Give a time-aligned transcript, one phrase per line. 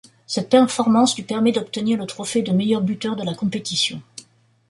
[0.25, 4.01] Cette performance lui permet d'obtenir le trophée de meilleur buteur de la compétition.